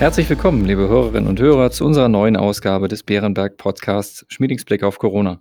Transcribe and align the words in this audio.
Herzlich 0.00 0.28
willkommen, 0.28 0.64
liebe 0.64 0.88
Hörerinnen 0.88 1.28
und 1.28 1.40
Hörer, 1.40 1.70
zu 1.70 1.84
unserer 1.84 2.08
neuen 2.08 2.36
Ausgabe 2.36 2.88
des 2.88 3.04
Bärenberg 3.04 3.56
Podcasts 3.56 4.26
Schmiedings 4.28 4.64
Blick 4.64 4.82
auf 4.82 4.98
Corona. 4.98 5.40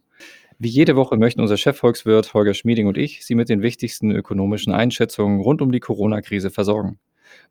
Wie 0.60 0.70
jede 0.70 0.96
Woche 0.96 1.18
möchten 1.18 1.42
unser 1.42 1.58
Chefvolkswirt 1.58 2.34
Holger 2.36 2.54
Schmieding 2.54 2.86
und 2.86 2.98
ich 2.98 3.26
Sie 3.26 3.34
mit 3.34 3.50
den 3.50 3.64
wichtigsten 3.64 4.12
ökonomischen 4.12 4.72
Einschätzungen 4.72 5.42
rund 5.42 5.62
um 5.62 5.72
die 5.72 5.80
Corona-Krise 5.80 6.52
versorgen. 6.52 7.00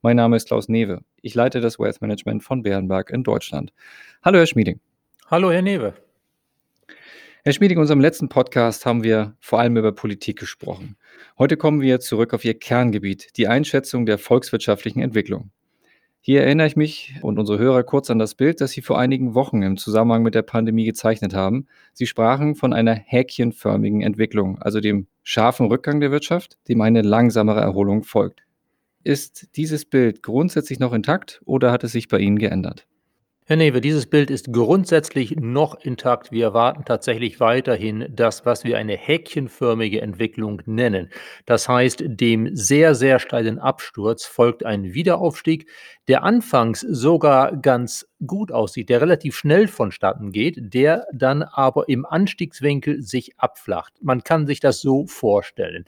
Mein 0.00 0.16
Name 0.16 0.36
ist 0.36 0.46
Klaus 0.46 0.68
Newe. 0.68 1.00
Ich 1.20 1.34
leite 1.34 1.60
das 1.60 1.78
Wealth 1.78 2.00
Management 2.00 2.44
von 2.44 2.62
Bärenberg 2.62 3.10
in 3.10 3.24
Deutschland. 3.24 3.72
Hallo, 4.22 4.38
Herr 4.38 4.46
Schmieding. 4.46 4.80
Hallo, 5.26 5.50
Herr 5.50 5.62
Newe. 5.62 5.94
Herr 7.44 7.52
Schmieding, 7.52 7.78
in 7.78 7.82
unserem 7.82 8.00
letzten 8.00 8.28
Podcast 8.28 8.86
haben 8.86 9.02
wir 9.02 9.34
vor 9.40 9.58
allem 9.58 9.76
über 9.76 9.90
Politik 9.90 10.38
gesprochen. 10.38 10.96
Heute 11.36 11.56
kommen 11.56 11.80
wir 11.80 11.98
zurück 11.98 12.32
auf 12.32 12.44
Ihr 12.44 12.56
Kerngebiet, 12.58 13.36
die 13.36 13.48
Einschätzung 13.48 14.06
der 14.06 14.18
volkswirtschaftlichen 14.18 15.02
Entwicklung. 15.02 15.50
Hier 16.24 16.44
erinnere 16.44 16.68
ich 16.68 16.76
mich 16.76 17.16
und 17.22 17.40
unsere 17.40 17.58
Hörer 17.58 17.82
kurz 17.82 18.08
an 18.08 18.20
das 18.20 18.36
Bild, 18.36 18.60
das 18.60 18.70
Sie 18.70 18.80
vor 18.80 18.96
einigen 18.96 19.34
Wochen 19.34 19.60
im 19.62 19.76
Zusammenhang 19.76 20.22
mit 20.22 20.36
der 20.36 20.42
Pandemie 20.42 20.84
gezeichnet 20.84 21.34
haben. 21.34 21.66
Sie 21.94 22.06
sprachen 22.06 22.54
von 22.54 22.72
einer 22.72 22.94
häkchenförmigen 22.94 24.02
Entwicklung, 24.02 24.56
also 24.62 24.78
dem 24.78 25.08
scharfen 25.24 25.66
Rückgang 25.66 25.98
der 25.98 26.12
Wirtschaft, 26.12 26.58
dem 26.68 26.80
eine 26.80 27.02
langsamere 27.02 27.60
Erholung 27.60 28.04
folgt. 28.04 28.44
Ist 29.02 29.48
dieses 29.56 29.84
Bild 29.84 30.22
grundsätzlich 30.22 30.78
noch 30.78 30.92
intakt 30.92 31.42
oder 31.44 31.72
hat 31.72 31.82
es 31.82 31.90
sich 31.90 32.06
bei 32.06 32.20
Ihnen 32.20 32.38
geändert? 32.38 32.86
Herr 33.44 33.56
Newe, 33.56 33.80
dieses 33.80 34.06
Bild 34.06 34.30
ist 34.30 34.52
grundsätzlich 34.52 35.34
noch 35.34 35.74
intakt. 35.74 36.30
Wir 36.30 36.44
erwarten 36.44 36.84
tatsächlich 36.84 37.40
weiterhin 37.40 38.06
das, 38.08 38.46
was 38.46 38.62
wir 38.62 38.78
eine 38.78 38.96
häkchenförmige 38.96 40.00
Entwicklung 40.00 40.62
nennen. 40.64 41.10
Das 41.44 41.68
heißt, 41.68 42.04
dem 42.06 42.54
sehr, 42.54 42.94
sehr 42.94 43.18
steilen 43.18 43.58
Absturz 43.58 44.24
folgt 44.24 44.64
ein 44.64 44.94
Wiederaufstieg, 44.94 45.68
der 46.06 46.22
anfangs 46.22 46.82
sogar 46.82 47.56
ganz 47.56 48.06
gut 48.24 48.52
aussieht, 48.52 48.88
der 48.88 49.00
relativ 49.00 49.36
schnell 49.36 49.66
vonstatten 49.66 50.30
geht, 50.30 50.72
der 50.72 51.08
dann 51.12 51.42
aber 51.42 51.88
im 51.88 52.06
Anstiegswinkel 52.06 53.02
sich 53.02 53.40
abflacht. 53.40 53.92
Man 54.00 54.22
kann 54.22 54.46
sich 54.46 54.60
das 54.60 54.80
so 54.80 55.08
vorstellen. 55.08 55.84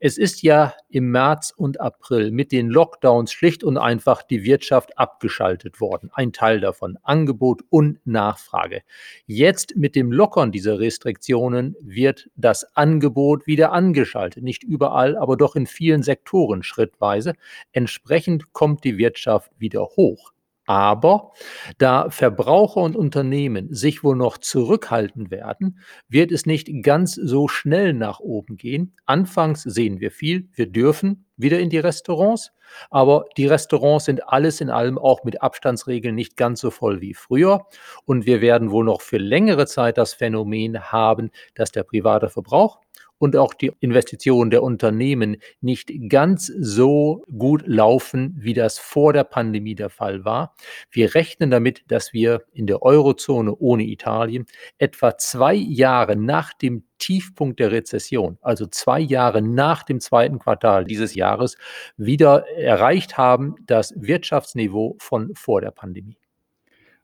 Es 0.00 0.16
ist 0.16 0.42
ja 0.42 0.74
im 0.88 1.10
März 1.10 1.52
und 1.56 1.80
April 1.80 2.30
mit 2.30 2.52
den 2.52 2.68
Lockdowns 2.68 3.32
schlicht 3.32 3.64
und 3.64 3.78
einfach 3.78 4.22
die 4.22 4.44
Wirtschaft 4.44 4.96
abgeschaltet 4.96 5.80
worden. 5.80 6.08
Ein 6.12 6.32
Teil 6.32 6.60
davon 6.60 6.98
Angebot 7.02 7.62
und 7.68 7.98
Nachfrage. 8.06 8.82
Jetzt 9.26 9.74
mit 9.74 9.96
dem 9.96 10.12
Lockern 10.12 10.52
dieser 10.52 10.78
Restriktionen 10.78 11.74
wird 11.80 12.30
das 12.36 12.76
Angebot 12.76 13.48
wieder 13.48 13.72
angeschaltet. 13.72 14.44
Nicht 14.44 14.62
überall, 14.62 15.16
aber 15.16 15.36
doch 15.36 15.56
in 15.56 15.66
vielen 15.66 16.04
Sektoren 16.04 16.62
schrittweise. 16.62 17.32
Entsprechend 17.72 18.52
kommt 18.52 18.84
die 18.84 18.98
Wirtschaft 18.98 19.50
wieder 19.58 19.82
hoch. 19.96 20.32
Aber 20.68 21.32
da 21.78 22.10
Verbraucher 22.10 22.82
und 22.82 22.94
Unternehmen 22.94 23.72
sich 23.72 24.04
wohl 24.04 24.16
noch 24.16 24.36
zurückhalten 24.36 25.30
werden, 25.30 25.78
wird 26.10 26.30
es 26.30 26.44
nicht 26.44 26.68
ganz 26.82 27.14
so 27.14 27.48
schnell 27.48 27.94
nach 27.94 28.20
oben 28.20 28.58
gehen. 28.58 28.94
Anfangs 29.06 29.62
sehen 29.62 29.98
wir 29.98 30.10
viel, 30.10 30.50
wir 30.52 30.66
dürfen 30.66 31.24
wieder 31.38 31.58
in 31.58 31.70
die 31.70 31.78
Restaurants, 31.78 32.52
aber 32.90 33.24
die 33.38 33.46
Restaurants 33.46 34.04
sind 34.04 34.28
alles 34.28 34.60
in 34.60 34.68
allem 34.68 34.98
auch 34.98 35.24
mit 35.24 35.40
Abstandsregeln 35.40 36.14
nicht 36.14 36.36
ganz 36.36 36.60
so 36.60 36.70
voll 36.70 37.00
wie 37.00 37.14
früher. 37.14 37.64
Und 38.04 38.26
wir 38.26 38.42
werden 38.42 38.70
wohl 38.70 38.84
noch 38.84 39.00
für 39.00 39.16
längere 39.16 39.66
Zeit 39.66 39.96
das 39.96 40.12
Phänomen 40.12 40.92
haben, 40.92 41.30
dass 41.54 41.72
der 41.72 41.84
private 41.84 42.28
Verbrauch 42.28 42.78
und 43.18 43.36
auch 43.36 43.54
die 43.54 43.72
Investitionen 43.80 44.50
der 44.50 44.62
Unternehmen 44.62 45.36
nicht 45.60 45.90
ganz 46.08 46.46
so 46.46 47.22
gut 47.36 47.62
laufen, 47.66 48.36
wie 48.38 48.54
das 48.54 48.78
vor 48.78 49.12
der 49.12 49.24
Pandemie 49.24 49.74
der 49.74 49.90
Fall 49.90 50.24
war. 50.24 50.54
Wir 50.90 51.14
rechnen 51.14 51.50
damit, 51.50 51.84
dass 51.88 52.12
wir 52.12 52.42
in 52.52 52.66
der 52.66 52.82
Eurozone 52.82 53.54
ohne 53.56 53.84
Italien 53.84 54.46
etwa 54.78 55.16
zwei 55.18 55.54
Jahre 55.54 56.16
nach 56.16 56.52
dem 56.52 56.84
Tiefpunkt 56.98 57.60
der 57.60 57.72
Rezession, 57.72 58.38
also 58.40 58.66
zwei 58.66 59.00
Jahre 59.00 59.40
nach 59.40 59.84
dem 59.84 60.00
zweiten 60.00 60.38
Quartal 60.38 60.84
dieses 60.84 61.14
Jahres, 61.14 61.56
wieder 61.96 62.48
erreicht 62.56 63.16
haben 63.16 63.54
das 63.66 63.94
Wirtschaftsniveau 63.96 64.96
von 64.98 65.34
vor 65.34 65.60
der 65.60 65.70
Pandemie. 65.70 66.17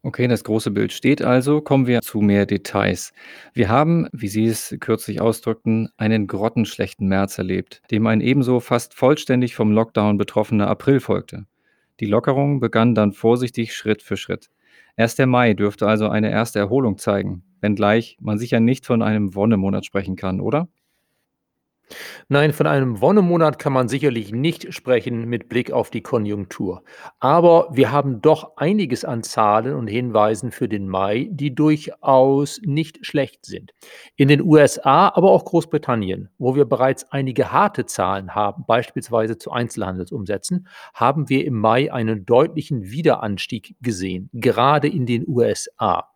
Okay, 0.06 0.28
das 0.28 0.44
große 0.44 0.70
Bild 0.70 0.92
steht 0.92 1.22
also. 1.22 1.62
Kommen 1.62 1.86
wir 1.86 2.02
zu 2.02 2.20
mehr 2.20 2.44
Details. 2.44 3.14
Wir 3.54 3.70
haben, 3.70 4.06
wie 4.12 4.28
Sie 4.28 4.44
es 4.44 4.76
kürzlich 4.78 5.22
ausdrückten, 5.22 5.88
einen 5.96 6.26
grottenschlechten 6.26 7.08
März 7.08 7.38
erlebt, 7.38 7.80
dem 7.90 8.06
ein 8.06 8.20
ebenso 8.20 8.60
fast 8.60 8.92
vollständig 8.92 9.54
vom 9.54 9.72
Lockdown 9.72 10.18
betroffener 10.18 10.68
April 10.68 11.00
folgte. 11.00 11.46
Die 12.00 12.04
Lockerung 12.04 12.60
begann 12.60 12.94
dann 12.94 13.12
vorsichtig 13.12 13.74
Schritt 13.74 14.02
für 14.02 14.18
Schritt. 14.18 14.50
Erst 14.94 15.18
der 15.18 15.26
Mai 15.26 15.54
dürfte 15.54 15.86
also 15.86 16.10
eine 16.10 16.30
erste 16.30 16.58
Erholung 16.58 16.98
zeigen, 16.98 17.42
wenngleich 17.62 18.18
man 18.20 18.36
sicher 18.36 18.60
nicht 18.60 18.84
von 18.84 19.00
einem 19.00 19.34
Wonnemonat 19.34 19.86
sprechen 19.86 20.16
kann, 20.16 20.38
oder? 20.38 20.68
Nein, 22.28 22.52
von 22.52 22.66
einem 22.66 23.00
Wonnemonat 23.00 23.58
kann 23.58 23.72
man 23.72 23.88
sicherlich 23.88 24.32
nicht 24.32 24.72
sprechen 24.72 25.28
mit 25.28 25.48
Blick 25.48 25.70
auf 25.70 25.90
die 25.90 26.02
Konjunktur. 26.02 26.82
Aber 27.20 27.68
wir 27.72 27.92
haben 27.92 28.22
doch 28.22 28.56
einiges 28.56 29.04
an 29.04 29.22
Zahlen 29.22 29.74
und 29.74 29.88
Hinweisen 29.88 30.50
für 30.50 30.68
den 30.68 30.88
Mai, 30.88 31.28
die 31.30 31.54
durchaus 31.54 32.60
nicht 32.64 33.04
schlecht 33.04 33.44
sind. 33.44 33.72
In 34.16 34.28
den 34.28 34.42
USA, 34.42 35.12
aber 35.14 35.30
auch 35.30 35.44
Großbritannien, 35.44 36.30
wo 36.38 36.56
wir 36.56 36.64
bereits 36.64 37.04
einige 37.12 37.52
harte 37.52 37.84
Zahlen 37.86 38.34
haben, 38.34 38.64
beispielsweise 38.66 39.36
zu 39.36 39.50
Einzelhandelsumsätzen, 39.52 40.66
haben 40.94 41.28
wir 41.28 41.44
im 41.44 41.54
Mai 41.54 41.92
einen 41.92 42.24
deutlichen 42.24 42.90
Wiederanstieg 42.90 43.76
gesehen, 43.82 44.30
gerade 44.32 44.88
in 44.88 45.04
den 45.06 45.28
USA. 45.28 46.10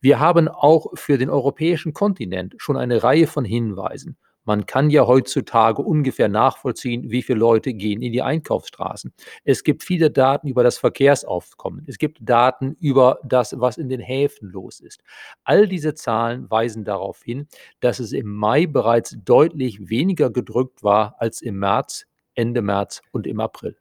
Wir 0.00 0.20
haben 0.20 0.48
auch 0.48 0.88
für 0.94 1.16
den 1.16 1.30
europäischen 1.30 1.94
Kontinent 1.94 2.54
schon 2.58 2.76
eine 2.76 3.02
Reihe 3.02 3.26
von 3.26 3.44
Hinweisen. 3.44 4.18
Man 4.44 4.66
kann 4.66 4.90
ja 4.90 5.06
heutzutage 5.06 5.82
ungefähr 5.82 6.28
nachvollziehen, 6.28 7.10
wie 7.10 7.22
viele 7.22 7.38
Leute 7.38 7.74
gehen 7.74 8.02
in 8.02 8.12
die 8.12 8.22
Einkaufsstraßen. 8.22 9.12
Es 9.44 9.64
gibt 9.64 9.82
viele 9.82 10.10
Daten 10.10 10.48
über 10.48 10.62
das 10.62 10.78
Verkehrsaufkommen. 10.78 11.84
Es 11.86 11.98
gibt 11.98 12.18
Daten 12.20 12.76
über 12.80 13.18
das, 13.24 13.58
was 13.58 13.78
in 13.78 13.88
den 13.88 14.00
Häfen 14.00 14.50
los 14.50 14.80
ist. 14.80 15.02
All 15.44 15.66
diese 15.66 15.94
Zahlen 15.94 16.50
weisen 16.50 16.84
darauf 16.84 17.22
hin, 17.22 17.48
dass 17.80 17.98
es 18.00 18.12
im 18.12 18.34
Mai 18.34 18.66
bereits 18.66 19.16
deutlich 19.24 19.88
weniger 19.88 20.30
gedrückt 20.30 20.82
war 20.82 21.16
als 21.18 21.40
im 21.40 21.58
März, 21.58 22.06
Ende 22.34 22.62
März 22.62 23.02
und 23.12 23.26
im 23.26 23.40
April. 23.40 23.76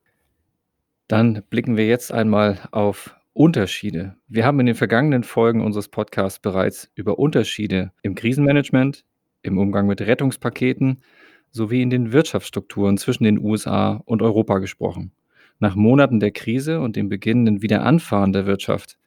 Dann 1.08 1.44
blicken 1.50 1.78
wir 1.78 1.88
jetzt 1.88 2.12
einmal 2.12 2.60
auf 2.72 3.16
Unterschiede. 3.34 4.16
Wir 4.28 4.46
haben 4.46 4.60
in 4.60 4.68
den 4.68 4.76
vergangenen 4.76 5.24
Folgen 5.24 5.62
unseres 5.62 5.90
Podcasts 5.90 6.40
bereits 6.40 6.92
über 6.96 7.18
Unterschiede 7.18 7.92
im 8.04 8.16
Krisenmanagement, 8.16 9.04
im 9.44 9.58
Umgang 9.58 9.88
mit 9.88 10.02
Rettungspaketen 10.02 11.02
sowie 11.52 11.82
in 11.84 11.92
den 11.92 12.12
Wirtschaftsstrukturen 12.12 12.98
zwischen 12.98 13.26
den 13.26 13.40
USA 13.40 14.02
und 14.06 14.22
Europa 14.22 14.58
gesprochen. 14.58 15.12
Nach 15.60 15.76
Monaten 15.76 16.20
der 16.20 16.32
Krise 16.32 16.82
und 16.82 16.96
dem 16.96 17.10
beginnenden 17.10 17.62
Wiederanfahren 17.62 18.34
der 18.34 18.48
Wirtschaft, 18.48 18.98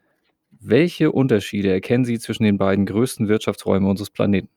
welche 0.51 1.13
Unterschiede 1.13 1.71
erkennen 1.71 2.05
Sie 2.05 2.19
zwischen 2.19 2.45
den 2.45 2.59
beiden 2.59 2.87
größten 2.87 3.29
Wirtschaftsräumen 3.29 3.89
unseres 3.91 4.11
Planeten? 4.11 4.49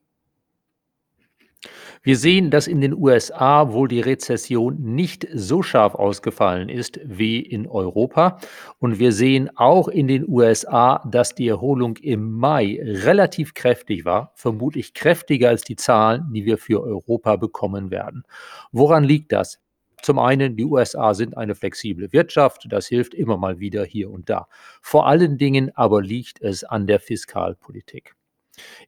Wir 2.01 2.15
sehen, 2.15 2.49
dass 2.49 2.67
in 2.67 2.79
den 2.79 2.93
USA 2.93 3.73
wohl 3.73 3.89
die 3.89 3.99
Rezession 3.99 4.77
nicht 4.79 5.27
so 5.33 5.61
scharf 5.61 5.95
ausgefallen 5.95 6.69
ist 6.69 6.99
wie 7.03 7.41
in 7.41 7.67
Europa. 7.67 8.39
Und 8.79 8.99
wir 8.99 9.11
sehen 9.11 9.49
auch 9.57 9.89
in 9.89 10.07
den 10.07 10.27
USA, 10.27 11.03
dass 11.11 11.35
die 11.35 11.49
Erholung 11.49 11.97
im 11.97 12.31
Mai 12.31 12.79
relativ 12.81 13.53
kräftig 13.53 14.05
war, 14.05 14.31
vermutlich 14.35 14.93
kräftiger 14.93 15.49
als 15.49 15.63
die 15.63 15.75
Zahlen, 15.75 16.31
die 16.33 16.45
wir 16.45 16.57
für 16.57 16.81
Europa 16.81 17.35
bekommen 17.35 17.91
werden. 17.91 18.23
Woran 18.71 19.03
liegt 19.03 19.33
das? 19.33 19.59
Zum 20.01 20.19
einen, 20.19 20.55
die 20.55 20.63
USA 20.63 21.13
sind 21.13 21.35
eine 21.35 21.55
flexible 21.55 22.13
Wirtschaft, 22.13 22.65
das 22.69 22.87
hilft 22.87 23.13
immer 23.13 23.37
mal 23.37 23.59
wieder 23.59 23.83
hier 23.83 24.09
und 24.09 24.29
da. 24.29 24.47
Vor 24.81 25.07
allen 25.07 25.37
Dingen 25.37 25.75
aber 25.75 26.01
liegt 26.01 26.41
es 26.41 26.63
an 26.63 26.87
der 26.87 27.01
Fiskalpolitik. 27.01 28.15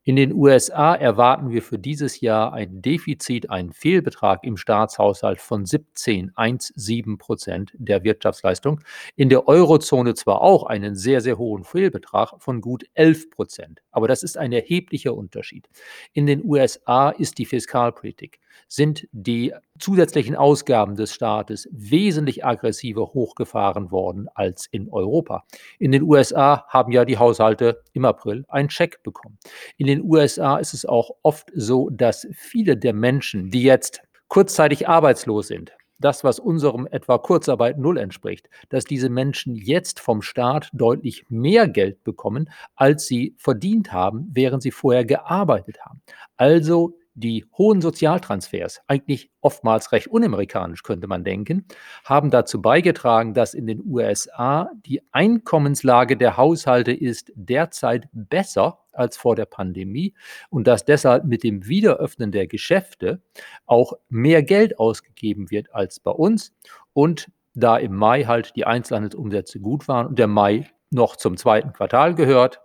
In 0.03 0.15
den 0.15 0.33
USA 0.33 0.95
erwarten 0.95 1.51
wir 1.51 1.61
für 1.61 1.77
dieses 1.77 2.21
Jahr 2.21 2.53
ein 2.53 2.81
Defizit, 2.81 3.49
einen 3.49 3.71
Fehlbetrag 3.71 4.43
im 4.43 4.57
Staatshaushalt 4.57 5.39
von 5.39 5.65
17,17 5.65 7.17
Prozent 7.17 7.71
der 7.75 8.03
Wirtschaftsleistung. 8.03 8.81
In 9.15 9.29
der 9.29 9.47
Eurozone 9.47 10.15
zwar 10.15 10.41
auch 10.41 10.63
einen 10.63 10.95
sehr, 10.95 11.21
sehr 11.21 11.37
hohen 11.37 11.63
Fehlbetrag 11.63 12.33
von 12.39 12.61
gut 12.61 12.85
11 12.95 13.29
Prozent, 13.29 13.81
aber 13.91 14.07
das 14.07 14.23
ist 14.23 14.37
ein 14.37 14.51
erheblicher 14.51 15.13
Unterschied. 15.13 15.69
In 16.13 16.25
den 16.25 16.43
USA 16.43 17.09
ist 17.09 17.37
die 17.37 17.45
Fiskalpolitik, 17.45 18.39
sind 18.67 19.07
die 19.11 19.53
zusätzlichen 19.81 20.35
Ausgaben 20.35 20.95
des 20.95 21.13
Staates 21.13 21.67
wesentlich 21.71 22.45
aggressiver 22.45 23.13
hochgefahren 23.13 23.91
worden 23.91 24.29
als 24.33 24.67
in 24.71 24.89
Europa. 24.89 25.43
In 25.79 25.91
den 25.91 26.03
USA 26.03 26.65
haben 26.67 26.91
ja 26.91 27.03
die 27.05 27.17
Haushalte 27.17 27.81
im 27.93 28.05
April 28.05 28.45
einen 28.47 28.69
Scheck 28.69 29.03
bekommen. 29.03 29.37
In 29.77 29.87
den 29.87 30.03
USA 30.03 30.57
ist 30.57 30.73
es 30.73 30.85
auch 30.85 31.11
oft 31.23 31.51
so, 31.53 31.89
dass 31.89 32.27
viele 32.33 32.77
der 32.77 32.93
Menschen, 32.93 33.49
die 33.49 33.63
jetzt 33.63 34.01
kurzzeitig 34.27 34.87
arbeitslos 34.87 35.47
sind, 35.47 35.73
das, 36.01 36.23
was 36.23 36.39
unserem 36.39 36.87
etwa 36.87 37.17
Kurzarbeit 37.17 37.77
Null 37.77 37.97
entspricht, 37.97 38.49
dass 38.69 38.85
diese 38.85 39.09
Menschen 39.09 39.55
jetzt 39.55 39.99
vom 39.99 40.21
Staat 40.21 40.69
deutlich 40.73 41.25
mehr 41.29 41.67
Geld 41.67 42.03
bekommen, 42.03 42.49
als 42.75 43.05
sie 43.05 43.35
verdient 43.37 43.93
haben, 43.93 44.29
während 44.33 44.63
sie 44.63 44.71
vorher 44.71 45.05
gearbeitet 45.05 45.79
haben. 45.85 46.01
Also 46.37 46.97
die 47.13 47.45
hohen 47.57 47.81
Sozialtransfers, 47.81 48.81
eigentlich 48.87 49.29
oftmals 49.41 49.91
recht 49.91 50.07
unamerikanisch 50.07 50.83
könnte 50.83 51.07
man 51.07 51.23
denken, 51.23 51.65
haben 52.05 52.31
dazu 52.31 52.61
beigetragen, 52.61 53.33
dass 53.33 53.53
in 53.53 53.67
den 53.67 53.83
USA 53.85 54.71
die 54.85 55.01
Einkommenslage 55.11 56.15
der 56.15 56.37
Haushalte 56.37 56.93
ist 56.93 57.31
derzeit 57.35 58.07
besser 58.13 58.79
als 58.93 59.17
vor 59.17 59.35
der 59.35 59.45
Pandemie 59.45 60.13
und 60.49 60.67
dass 60.67 60.85
deshalb 60.85 61.25
mit 61.25 61.43
dem 61.43 61.67
Wiederöffnen 61.67 62.31
der 62.31 62.47
Geschäfte 62.47 63.21
auch 63.65 63.93
mehr 64.09 64.43
Geld 64.43 64.79
ausgegeben 64.79 65.51
wird 65.51 65.73
als 65.73 65.99
bei 65.99 66.11
uns 66.11 66.53
und 66.93 67.29
da 67.53 67.77
im 67.77 67.95
Mai 67.95 68.23
halt 68.23 68.55
die 68.55 68.65
Einzelhandelsumsätze 68.65 69.59
gut 69.59 69.87
waren 69.87 70.07
und 70.07 70.19
der 70.19 70.27
Mai 70.27 70.69
noch 70.91 71.15
zum 71.15 71.37
zweiten 71.37 71.73
Quartal 71.73 72.15
gehört, 72.15 72.61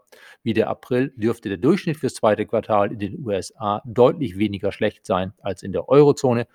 wie 0.47 0.55
der 0.55 0.71
April 0.71 1.13
dürfte 1.17 1.49
der 1.49 1.59
Durchschnitt 1.59 1.97
fürs 1.97 2.15
zweite 2.15 2.47
Quartal 2.47 2.93
in 2.93 3.01
den 3.01 3.27
USA 3.27 3.83
deutlich 3.85 4.39
weniger 4.39 4.71
schlecht 4.71 5.05
sein 5.05 5.33
als 5.41 5.65
in 5.65 5.73
der 5.73 5.89
Eurozone. 5.89 6.47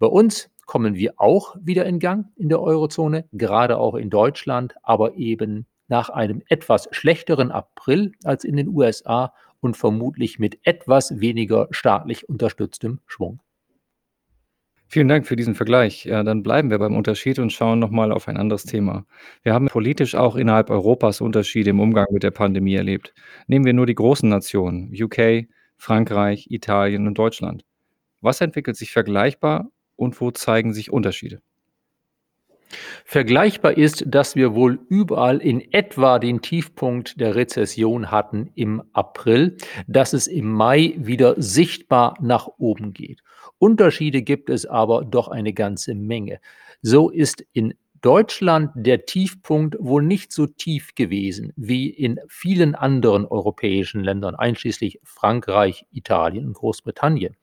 Bei 0.00 0.08
uns 0.08 0.50
kommen 0.66 0.96
wir 0.96 1.14
auch 1.18 1.54
wieder 1.60 1.86
in 1.86 2.00
Gang 2.00 2.26
in 2.34 2.48
der 2.48 2.60
Eurozone, 2.60 3.28
gerade 3.30 3.78
auch 3.78 3.94
in 3.94 4.10
Deutschland, 4.10 4.74
aber 4.82 5.14
eben 5.14 5.66
nach 5.86 6.10
einem 6.10 6.42
etwas 6.48 6.88
schlechteren 6.90 7.52
April 7.52 8.10
als 8.24 8.42
in 8.42 8.56
den 8.56 8.66
USA 8.66 9.32
und 9.60 9.76
vermutlich 9.76 10.40
mit 10.40 10.58
etwas 10.64 11.20
weniger 11.20 11.68
staatlich 11.70 12.28
unterstütztem 12.28 12.98
Schwung. 13.06 13.38
Vielen 14.92 15.08
Dank 15.08 15.26
für 15.26 15.36
diesen 15.36 15.54
Vergleich. 15.54 16.04
Ja, 16.04 16.22
dann 16.22 16.42
bleiben 16.42 16.68
wir 16.68 16.78
beim 16.78 16.94
Unterschied 16.94 17.38
und 17.38 17.50
schauen 17.50 17.78
nochmal 17.78 18.12
auf 18.12 18.28
ein 18.28 18.36
anderes 18.36 18.64
Thema. 18.64 19.06
Wir 19.42 19.54
haben 19.54 19.68
politisch 19.68 20.14
auch 20.14 20.36
innerhalb 20.36 20.68
Europas 20.68 21.22
Unterschiede 21.22 21.70
im 21.70 21.80
Umgang 21.80 22.08
mit 22.10 22.22
der 22.22 22.30
Pandemie 22.30 22.74
erlebt. 22.74 23.14
Nehmen 23.46 23.64
wir 23.64 23.72
nur 23.72 23.86
die 23.86 23.94
großen 23.94 24.28
Nationen, 24.28 24.92
UK, 24.94 25.46
Frankreich, 25.78 26.48
Italien 26.50 27.06
und 27.06 27.16
Deutschland. 27.16 27.64
Was 28.20 28.42
entwickelt 28.42 28.76
sich 28.76 28.92
vergleichbar 28.92 29.70
und 29.96 30.20
wo 30.20 30.30
zeigen 30.30 30.74
sich 30.74 30.92
Unterschiede? 30.92 31.40
Vergleichbar 33.04 33.76
ist, 33.76 34.04
dass 34.06 34.36
wir 34.36 34.54
wohl 34.54 34.80
überall 34.88 35.38
in 35.38 35.72
etwa 35.72 36.18
den 36.18 36.42
Tiefpunkt 36.42 37.20
der 37.20 37.34
Rezession 37.34 38.10
hatten 38.10 38.50
im 38.54 38.82
April, 38.92 39.56
dass 39.86 40.12
es 40.12 40.26
im 40.26 40.50
Mai 40.50 40.94
wieder 40.96 41.34
sichtbar 41.36 42.16
nach 42.20 42.48
oben 42.58 42.92
geht. 42.92 43.20
Unterschiede 43.58 44.22
gibt 44.22 44.50
es 44.50 44.66
aber 44.66 45.04
doch 45.04 45.28
eine 45.28 45.52
ganze 45.52 45.94
Menge. 45.94 46.40
So 46.82 47.10
ist 47.10 47.44
in 47.52 47.74
Deutschland 48.02 48.72
der 48.74 49.06
Tiefpunkt 49.06 49.76
wohl 49.78 50.02
nicht 50.02 50.32
so 50.32 50.48
tief 50.48 50.96
gewesen 50.96 51.52
wie 51.54 51.88
in 51.88 52.18
vielen 52.26 52.74
anderen 52.74 53.24
europäischen 53.24 54.02
Ländern, 54.02 54.34
einschließlich 54.34 54.98
Frankreich, 55.04 55.86
Italien 55.92 56.46
und 56.48 56.54
Großbritannien. 56.54 57.36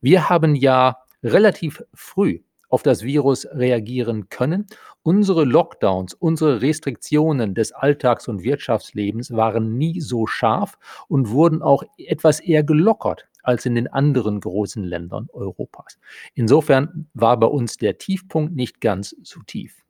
Wir 0.00 0.28
haben 0.28 0.54
ja 0.54 0.98
relativ 1.24 1.82
früh 1.92 2.40
auf 2.68 2.82
das 2.82 3.02
Virus 3.02 3.46
reagieren 3.50 4.28
können. 4.28 4.66
Unsere 5.02 5.44
Lockdowns, 5.44 6.14
unsere 6.14 6.62
Restriktionen 6.62 7.54
des 7.54 7.72
Alltags- 7.72 8.28
und 8.28 8.42
Wirtschaftslebens 8.42 9.32
waren 9.32 9.78
nie 9.78 10.00
so 10.00 10.26
scharf 10.26 10.78
und 11.08 11.30
wurden 11.30 11.62
auch 11.62 11.84
etwas 11.96 12.40
eher 12.40 12.64
gelockert 12.64 13.26
als 13.42 13.64
in 13.64 13.76
den 13.76 13.86
anderen 13.86 14.40
großen 14.40 14.82
Ländern 14.82 15.28
Europas. 15.32 15.98
Insofern 16.34 17.08
war 17.14 17.38
bei 17.38 17.46
uns 17.46 17.76
der 17.76 17.98
Tiefpunkt 17.98 18.54
nicht 18.56 18.80
ganz 18.80 19.14
so 19.22 19.40
tief. 19.46 19.84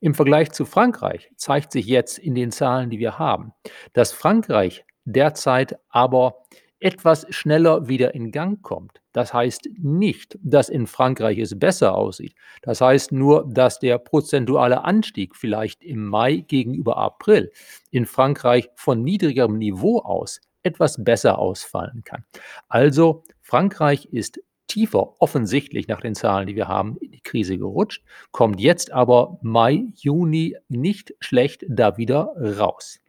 Im 0.00 0.14
Vergleich 0.14 0.52
zu 0.52 0.64
Frankreich 0.64 1.30
zeigt 1.36 1.72
sich 1.72 1.86
jetzt 1.86 2.18
in 2.18 2.34
den 2.34 2.50
Zahlen, 2.50 2.88
die 2.88 2.98
wir 2.98 3.18
haben, 3.18 3.52
dass 3.92 4.12
Frankreich 4.12 4.86
derzeit 5.04 5.78
aber 5.90 6.44
etwas 6.80 7.26
schneller 7.30 7.88
wieder 7.88 8.14
in 8.14 8.30
Gang 8.30 8.62
kommt. 8.62 9.00
Das 9.12 9.34
heißt 9.34 9.68
nicht, 9.78 10.38
dass 10.42 10.68
in 10.68 10.86
Frankreich 10.86 11.38
es 11.38 11.58
besser 11.58 11.94
aussieht. 11.94 12.34
Das 12.62 12.80
heißt 12.80 13.12
nur, 13.12 13.48
dass 13.48 13.78
der 13.78 13.98
prozentuale 13.98 14.84
Anstieg 14.84 15.34
vielleicht 15.34 15.82
im 15.82 16.06
Mai 16.06 16.44
gegenüber 16.46 16.96
April 16.96 17.50
in 17.90 18.06
Frankreich 18.06 18.70
von 18.76 19.02
niedrigerem 19.02 19.58
Niveau 19.58 19.98
aus 20.00 20.40
etwas 20.62 21.02
besser 21.02 21.38
ausfallen 21.38 22.02
kann. 22.04 22.24
Also 22.68 23.24
Frankreich 23.40 24.06
ist 24.06 24.40
tiefer 24.68 25.20
offensichtlich 25.20 25.88
nach 25.88 26.00
den 26.00 26.14
Zahlen, 26.14 26.46
die 26.46 26.56
wir 26.56 26.68
haben, 26.68 26.98
in 26.98 27.10
die 27.10 27.22
Krise 27.22 27.58
gerutscht, 27.58 28.04
kommt 28.30 28.60
jetzt 28.60 28.92
aber 28.92 29.38
Mai, 29.42 29.86
Juni 29.96 30.56
nicht 30.68 31.14
schlecht 31.20 31.64
da 31.68 31.96
wieder 31.96 32.34
raus. 32.58 33.00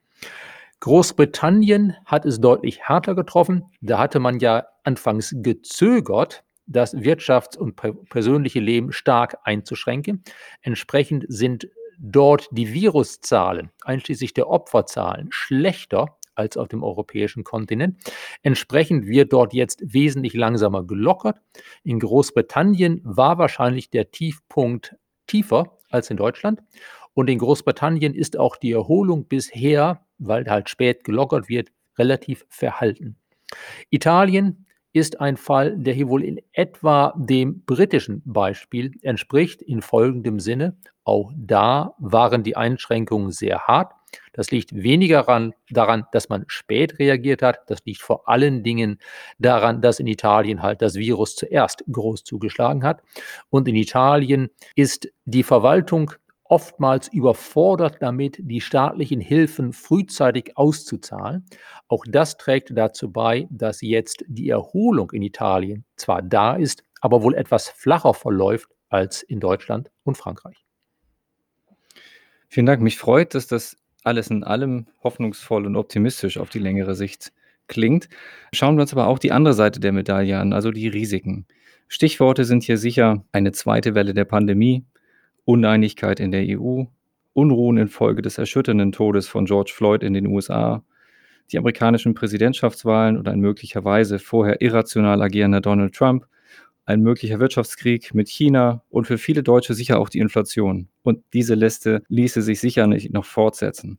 Großbritannien 0.81 1.95
hat 2.05 2.25
es 2.25 2.39
deutlich 2.39 2.81
härter 2.81 3.15
getroffen. 3.15 3.65
Da 3.81 3.99
hatte 3.99 4.19
man 4.19 4.39
ja 4.39 4.65
anfangs 4.83 5.35
gezögert, 5.37 6.43
das 6.67 6.95
Wirtschafts- 6.95 7.57
und 7.57 7.75
persönliche 8.09 8.59
Leben 8.59 8.91
stark 8.91 9.37
einzuschränken. 9.43 10.23
Entsprechend 10.61 11.25
sind 11.27 11.67
dort 11.99 12.47
die 12.51 12.73
Viruszahlen, 12.73 13.71
einschließlich 13.83 14.33
der 14.33 14.49
Opferzahlen, 14.49 15.27
schlechter 15.31 16.17
als 16.35 16.55
auf 16.55 16.69
dem 16.69 16.83
europäischen 16.83 17.43
Kontinent. 17.43 17.99
Entsprechend 18.43 19.05
wird 19.05 19.33
dort 19.33 19.53
jetzt 19.53 19.81
wesentlich 19.93 20.33
langsamer 20.33 20.85
gelockert. 20.85 21.41
In 21.83 21.99
Großbritannien 21.99 23.01
war 23.03 23.37
wahrscheinlich 23.37 23.89
der 23.89 24.11
Tiefpunkt 24.11 24.95
tiefer 25.27 25.77
als 25.89 26.09
in 26.09 26.15
Deutschland. 26.15 26.61
Und 27.13 27.29
in 27.29 27.39
Großbritannien 27.39 28.13
ist 28.13 28.37
auch 28.37 28.55
die 28.55 28.71
Erholung 28.71 29.25
bisher, 29.25 30.05
weil 30.19 30.45
halt 30.49 30.69
spät 30.69 31.03
gelockert 31.03 31.49
wird, 31.49 31.69
relativ 31.97 32.45
verhalten. 32.49 33.17
Italien 33.89 34.65
ist 34.93 35.21
ein 35.21 35.37
Fall, 35.37 35.77
der 35.77 35.93
hier 35.93 36.09
wohl 36.09 36.23
in 36.23 36.41
etwa 36.53 37.13
dem 37.15 37.63
britischen 37.65 38.21
Beispiel 38.25 38.91
entspricht, 39.01 39.61
in 39.61 39.81
folgendem 39.81 40.39
Sinne. 40.39 40.77
Auch 41.03 41.31
da 41.35 41.93
waren 41.99 42.43
die 42.43 42.57
Einschränkungen 42.57 43.31
sehr 43.31 43.59
hart. 43.67 43.93
Das 44.33 44.49
liegt 44.49 44.73
weniger 44.73 45.51
daran, 45.69 46.05
dass 46.11 46.29
man 46.29 46.45
spät 46.47 46.97
reagiert 46.97 47.41
hat. 47.43 47.59
Das 47.67 47.83
liegt 47.85 48.01
vor 48.01 48.27
allen 48.27 48.63
Dingen 48.63 48.99
daran, 49.37 49.81
dass 49.81 49.99
in 49.99 50.07
Italien 50.07 50.63
halt 50.63 50.81
das 50.81 50.95
Virus 50.95 51.35
zuerst 51.35 51.83
groß 51.91 52.23
zugeschlagen 52.23 52.83
hat. 52.83 53.03
Und 53.49 53.67
in 53.67 53.75
Italien 53.75 54.49
ist 54.75 55.09
die 55.25 55.43
Verwaltung 55.43 56.11
oftmals 56.49 57.07
überfordert 57.07 57.97
damit, 58.01 58.39
die 58.41 58.59
staatlichen 58.59 59.21
Hilfen 59.21 59.71
frühzeitig 59.71 60.57
auszuzahlen. 60.57 61.45
Auch 61.87 62.03
das 62.07 62.37
trägt 62.37 62.75
dazu 62.75 63.11
bei, 63.11 63.47
dass 63.51 63.81
jetzt 63.81 64.25
die 64.27 64.49
Erholung 64.49 65.11
in 65.11 65.21
Italien 65.21 65.85
zwar 65.95 66.21
da 66.21 66.55
ist, 66.55 66.83
aber 67.01 67.23
wohl 67.23 67.35
etwas 67.35 67.69
flacher 67.69 68.13
verläuft 68.13 68.69
als 68.89 69.21
in 69.21 69.39
Deutschland 69.39 69.91
und 70.03 70.17
Frankreich. 70.17 70.65
Vielen 72.47 72.65
Dank. 72.65 72.81
Mich 72.81 72.97
freut, 72.97 73.35
dass 73.35 73.45
das 73.45 73.77
alles 74.03 74.29
in 74.29 74.43
allem 74.43 74.87
hoffnungsvoll 75.03 75.67
und 75.67 75.75
optimistisch 75.75 76.39
auf 76.39 76.49
die 76.49 76.59
längere 76.59 76.95
Sicht 76.95 77.31
klingt. 77.67 78.09
Schauen 78.53 78.75
wir 78.75 78.81
uns 78.81 78.91
aber 78.91 79.05
auch 79.05 79.19
die 79.19 79.31
andere 79.31 79.53
Seite 79.53 79.79
der 79.79 79.91
Medaille 79.91 80.39
an, 80.39 80.51
also 80.51 80.71
die 80.71 80.87
Risiken. 80.87 81.45
Stichworte 81.87 82.43
sind 82.45 82.63
hier 82.63 82.77
sicher 82.77 83.23
eine 83.31 83.51
zweite 83.51 83.93
Welle 83.93 84.15
der 84.15 84.25
Pandemie, 84.25 84.85
Uneinigkeit 85.49 86.19
in 86.19 86.29
der 86.29 86.45
EU, 86.59 86.83
Unruhen 87.33 87.77
infolge 87.77 88.21
des 88.21 88.37
erschütternden 88.37 88.91
Todes 88.91 89.27
von 89.27 89.45
George 89.45 89.71
Floyd 89.73 90.03
in 90.03 90.13
den 90.13 90.27
USA, 90.27 90.83
die 91.51 91.57
amerikanischen 91.57 92.13
Präsidentschaftswahlen 92.13 93.17
und 93.17 93.27
ein 93.27 93.39
möglicherweise 93.39 94.19
vorher 94.19 94.61
irrational 94.61 95.23
agierender 95.23 95.59
Donald 95.59 95.95
Trump, 95.95 96.27
ein 96.85 97.01
möglicher 97.01 97.39
Wirtschaftskrieg 97.39 98.13
mit 98.13 98.29
China 98.29 98.83
und 98.89 99.07
für 99.07 99.17
viele 99.17 99.41
Deutsche 99.41 99.73
sicher 99.73 99.99
auch 99.99 100.09
die 100.09 100.19
Inflation. 100.19 100.87
Und 101.01 101.23
diese 101.33 101.55
Liste 101.55 102.03
ließe 102.09 102.43
sich 102.43 102.59
sicher 102.59 102.85
nicht 102.85 103.11
noch 103.11 103.25
fortsetzen. 103.25 103.97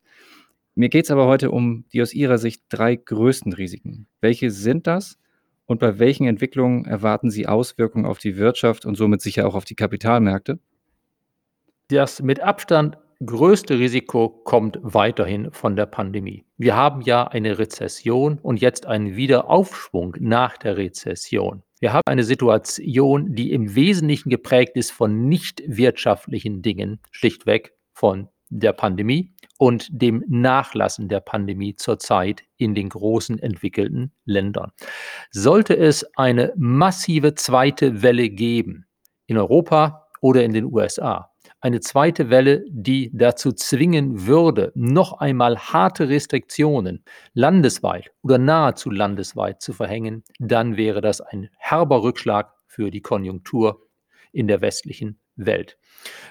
Mir 0.75 0.87
geht 0.87 1.03
es 1.03 1.11
aber 1.11 1.25
heute 1.25 1.51
um 1.51 1.83
die 1.91 2.01
aus 2.01 2.13
Ihrer 2.13 2.37
Sicht 2.37 2.63
drei 2.69 2.95
größten 2.95 3.51
Risiken. 3.51 4.07
Welche 4.21 4.51
sind 4.51 4.87
das 4.87 5.19
und 5.65 5.81
bei 5.81 5.99
welchen 5.99 6.27
Entwicklungen 6.27 6.85
erwarten 6.85 7.29
Sie 7.29 7.45
Auswirkungen 7.45 8.05
auf 8.05 8.19
die 8.19 8.37
Wirtschaft 8.37 8.85
und 8.85 8.95
somit 8.95 9.19
sicher 9.19 9.45
auch 9.45 9.55
auf 9.55 9.65
die 9.65 9.75
Kapitalmärkte? 9.75 10.57
Das 11.91 12.21
mit 12.21 12.39
Abstand 12.39 12.97
größte 13.25 13.77
Risiko 13.77 14.29
kommt 14.29 14.79
weiterhin 14.81 15.51
von 15.51 15.75
der 15.75 15.87
Pandemie. 15.87 16.45
Wir 16.57 16.73
haben 16.73 17.01
ja 17.01 17.27
eine 17.27 17.59
Rezession 17.59 18.39
und 18.41 18.61
jetzt 18.61 18.85
einen 18.85 19.17
Wiederaufschwung 19.17 20.15
nach 20.17 20.55
der 20.57 20.77
Rezession. 20.77 21.63
Wir 21.81 21.91
haben 21.91 22.03
eine 22.05 22.23
Situation, 22.23 23.35
die 23.35 23.51
im 23.51 23.75
Wesentlichen 23.75 24.29
geprägt 24.29 24.77
ist 24.77 24.91
von 24.91 25.27
nicht 25.27 25.61
wirtschaftlichen 25.67 26.61
Dingen, 26.61 27.01
schlichtweg 27.11 27.73
von 27.93 28.29
der 28.47 28.71
Pandemie 28.71 29.33
und 29.57 29.89
dem 29.91 30.23
Nachlassen 30.29 31.09
der 31.09 31.19
Pandemie 31.19 31.75
zurzeit 31.75 32.43
in 32.55 32.73
den 32.73 32.87
großen 32.87 33.37
entwickelten 33.37 34.13
Ländern. 34.23 34.71
Sollte 35.31 35.75
es 35.75 36.05
eine 36.15 36.53
massive 36.55 37.35
zweite 37.35 38.01
Welle 38.01 38.29
geben, 38.29 38.85
in 39.27 39.37
Europa 39.37 40.07
oder 40.21 40.45
in 40.45 40.53
den 40.53 40.71
USA. 40.71 41.30
Eine 41.63 41.79
zweite 41.79 42.31
Welle, 42.31 42.65
die 42.69 43.11
dazu 43.13 43.51
zwingen 43.51 44.25
würde, 44.25 44.71
noch 44.73 45.19
einmal 45.19 45.59
harte 45.59 46.09
Restriktionen 46.09 47.03
landesweit 47.33 48.11
oder 48.23 48.39
nahezu 48.39 48.89
landesweit 48.89 49.61
zu 49.61 49.71
verhängen, 49.71 50.23
dann 50.39 50.75
wäre 50.75 51.01
das 51.01 51.21
ein 51.21 51.49
herber 51.59 52.01
Rückschlag 52.01 52.51
für 52.65 52.89
die 52.89 53.01
Konjunktur 53.01 53.87
in 54.31 54.47
der 54.47 54.61
westlichen 54.61 55.19
Welt. 55.35 55.77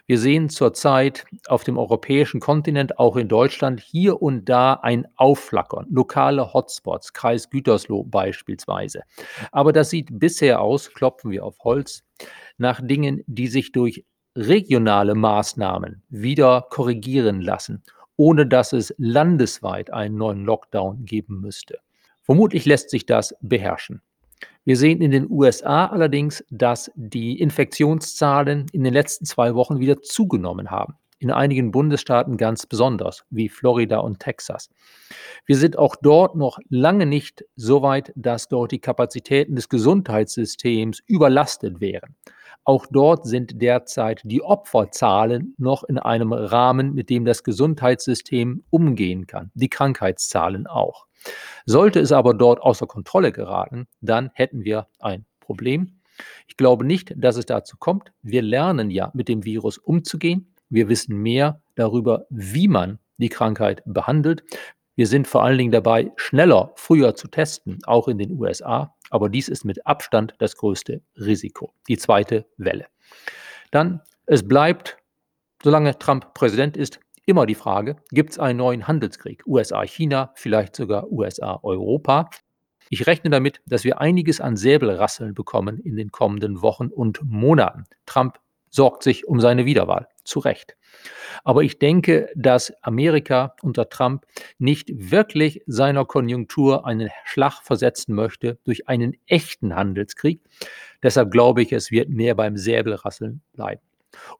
Wir 0.06 0.18
sehen 0.18 0.48
zurzeit 0.48 1.24
auf 1.46 1.62
dem 1.62 1.78
europäischen 1.78 2.40
Kontinent, 2.40 2.98
auch 2.98 3.16
in 3.16 3.28
Deutschland, 3.28 3.80
hier 3.80 4.20
und 4.20 4.48
da 4.48 4.74
ein 4.74 5.06
Aufflackern, 5.14 5.86
lokale 5.90 6.52
Hotspots, 6.52 7.12
Kreis 7.12 7.50
Gütersloh 7.50 8.02
beispielsweise. 8.02 9.02
Aber 9.52 9.72
das 9.72 9.90
sieht 9.90 10.08
bisher 10.10 10.60
aus, 10.60 10.92
klopfen 10.92 11.30
wir 11.30 11.44
auf 11.44 11.58
Holz, 11.62 12.02
nach 12.58 12.80
Dingen, 12.82 13.22
die 13.26 13.46
sich 13.46 13.70
durch 13.70 14.04
regionale 14.36 15.14
Maßnahmen 15.14 16.02
wieder 16.08 16.66
korrigieren 16.70 17.40
lassen, 17.40 17.82
ohne 18.16 18.46
dass 18.46 18.72
es 18.72 18.94
landesweit 18.98 19.92
einen 19.92 20.16
neuen 20.16 20.44
Lockdown 20.44 21.04
geben 21.04 21.40
müsste. 21.40 21.78
Vermutlich 22.22 22.64
lässt 22.64 22.90
sich 22.90 23.06
das 23.06 23.34
beherrschen. 23.40 24.02
Wir 24.64 24.76
sehen 24.76 25.00
in 25.00 25.10
den 25.10 25.30
USA 25.30 25.86
allerdings, 25.86 26.44
dass 26.50 26.90
die 26.94 27.40
Infektionszahlen 27.40 28.66
in 28.72 28.84
den 28.84 28.92
letzten 28.92 29.24
zwei 29.24 29.54
Wochen 29.54 29.80
wieder 29.80 30.02
zugenommen 30.02 30.70
haben. 30.70 30.94
In 31.20 31.30
einigen 31.30 31.70
Bundesstaaten 31.70 32.38
ganz 32.38 32.64
besonders, 32.64 33.24
wie 33.28 33.50
Florida 33.50 33.98
und 33.98 34.20
Texas. 34.20 34.70
Wir 35.44 35.56
sind 35.56 35.78
auch 35.78 35.94
dort 35.96 36.34
noch 36.34 36.58
lange 36.70 37.04
nicht 37.04 37.44
so 37.56 37.82
weit, 37.82 38.10
dass 38.16 38.48
dort 38.48 38.72
die 38.72 38.80
Kapazitäten 38.80 39.54
des 39.54 39.68
Gesundheitssystems 39.68 41.00
überlastet 41.06 41.80
wären. 41.82 42.16
Auch 42.64 42.86
dort 42.90 43.26
sind 43.26 43.60
derzeit 43.60 44.22
die 44.24 44.42
Opferzahlen 44.42 45.54
noch 45.58 45.84
in 45.84 45.98
einem 45.98 46.32
Rahmen, 46.32 46.94
mit 46.94 47.10
dem 47.10 47.26
das 47.26 47.44
Gesundheitssystem 47.44 48.64
umgehen 48.70 49.26
kann, 49.26 49.50
die 49.52 49.68
Krankheitszahlen 49.68 50.66
auch. 50.66 51.06
Sollte 51.66 52.00
es 52.00 52.12
aber 52.12 52.32
dort 52.32 52.62
außer 52.62 52.86
Kontrolle 52.86 53.32
geraten, 53.32 53.86
dann 54.00 54.30
hätten 54.32 54.64
wir 54.64 54.88
ein 54.98 55.26
Problem. 55.40 56.00
Ich 56.46 56.56
glaube 56.56 56.84
nicht, 56.84 57.12
dass 57.16 57.36
es 57.36 57.46
dazu 57.46 57.76
kommt. 57.78 58.12
Wir 58.22 58.42
lernen 58.42 58.90
ja 58.90 59.10
mit 59.14 59.28
dem 59.28 59.44
Virus 59.44 59.78
umzugehen. 59.78 60.49
Wir 60.70 60.88
wissen 60.88 61.16
mehr 61.16 61.60
darüber, 61.74 62.26
wie 62.30 62.68
man 62.68 62.98
die 63.18 63.28
Krankheit 63.28 63.82
behandelt. 63.84 64.44
Wir 64.94 65.06
sind 65.06 65.26
vor 65.26 65.42
allen 65.42 65.58
Dingen 65.58 65.72
dabei, 65.72 66.12
schneller, 66.16 66.72
früher 66.76 67.14
zu 67.14 67.28
testen, 67.28 67.78
auch 67.86 68.08
in 68.08 68.18
den 68.18 68.32
USA. 68.38 68.94
Aber 69.10 69.28
dies 69.28 69.48
ist 69.48 69.64
mit 69.64 69.86
Abstand 69.86 70.34
das 70.38 70.56
größte 70.56 71.02
Risiko, 71.16 71.74
die 71.88 71.98
zweite 71.98 72.46
Welle. 72.56 72.86
Dann, 73.72 74.00
es 74.26 74.46
bleibt, 74.46 74.98
solange 75.62 75.98
Trump 75.98 76.32
Präsident 76.34 76.76
ist, 76.76 77.00
immer 77.26 77.46
die 77.46 77.54
Frage, 77.54 77.96
gibt 78.10 78.30
es 78.30 78.38
einen 78.38 78.58
neuen 78.58 78.86
Handelskrieg? 78.86 79.44
USA-China, 79.46 80.32
vielleicht 80.34 80.76
sogar 80.76 81.10
USA-Europa. 81.10 82.30
Ich 82.88 83.06
rechne 83.06 83.30
damit, 83.30 83.60
dass 83.66 83.84
wir 83.84 84.00
einiges 84.00 84.40
an 84.40 84.56
Säbelrasseln 84.56 85.34
bekommen 85.34 85.78
in 85.78 85.96
den 85.96 86.10
kommenden 86.10 86.62
Wochen 86.62 86.88
und 86.88 87.20
Monaten. 87.22 87.84
Trump 88.06 88.38
sorgt 88.68 89.02
sich 89.02 89.26
um 89.26 89.40
seine 89.40 89.64
Wiederwahl, 89.64 90.08
zu 90.24 90.38
Recht. 90.40 90.76
Aber 91.44 91.62
ich 91.62 91.78
denke, 91.78 92.28
dass 92.34 92.72
Amerika 92.82 93.54
unter 93.62 93.88
Trump 93.88 94.26
nicht 94.58 94.90
wirklich 94.92 95.62
seiner 95.66 96.04
Konjunktur 96.04 96.86
einen 96.86 97.10
Schlag 97.24 97.62
versetzen 97.62 98.14
möchte 98.14 98.58
durch 98.64 98.88
einen 98.88 99.16
echten 99.26 99.74
Handelskrieg. 99.74 100.42
Deshalb 101.02 101.30
glaube 101.30 101.62
ich, 101.62 101.72
es 101.72 101.90
wird 101.90 102.08
mehr 102.10 102.34
beim 102.34 102.56
Säbelrasseln 102.56 103.42
bleiben. 103.52 103.82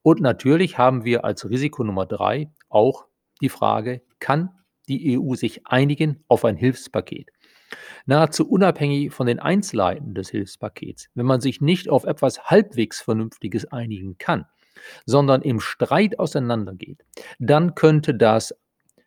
Und 0.02 0.20
natürlich 0.20 0.78
haben 0.78 1.04
wir 1.04 1.24
als 1.24 1.48
Risiko 1.48 1.84
Nummer 1.84 2.06
drei 2.06 2.50
auch 2.68 3.06
die 3.40 3.48
Frage, 3.48 4.02
kann 4.18 4.50
die 4.88 5.18
EU 5.18 5.34
sich 5.34 5.66
einigen 5.66 6.24
auf 6.28 6.44
ein 6.44 6.56
Hilfspaket? 6.56 7.30
Nahezu 8.06 8.48
unabhängig 8.48 9.12
von 9.12 9.26
den 9.26 9.38
Einzelheiten 9.38 10.14
des 10.14 10.30
Hilfspakets, 10.30 11.08
wenn 11.14 11.26
man 11.26 11.40
sich 11.40 11.60
nicht 11.60 11.88
auf 11.88 12.04
etwas 12.04 12.44
halbwegs 12.44 13.00
Vernünftiges 13.00 13.66
einigen 13.66 14.18
kann, 14.18 14.46
sondern 15.06 15.42
im 15.42 15.60
Streit 15.60 16.18
auseinandergeht, 16.18 17.04
dann 17.38 17.74
könnte 17.74 18.14
das 18.14 18.54